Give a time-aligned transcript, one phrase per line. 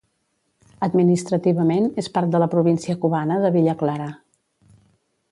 [0.87, 4.09] Administrativament, és part de la província cubana de Villa Clara.